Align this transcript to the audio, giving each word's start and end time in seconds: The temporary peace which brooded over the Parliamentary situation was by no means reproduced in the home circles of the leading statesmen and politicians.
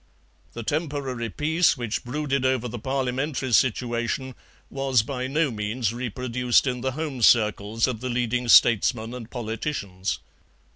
The 0.53 0.63
temporary 0.63 1.29
peace 1.29 1.77
which 1.77 2.03
brooded 2.03 2.43
over 2.43 2.67
the 2.67 2.79
Parliamentary 2.79 3.51
situation 3.53 4.33
was 4.67 5.03
by 5.03 5.27
no 5.27 5.51
means 5.51 5.93
reproduced 5.93 6.65
in 6.65 6.81
the 6.81 6.93
home 6.93 7.21
circles 7.21 7.85
of 7.85 7.99
the 7.99 8.09
leading 8.09 8.47
statesmen 8.47 9.13
and 9.13 9.29
politicians. 9.29 10.17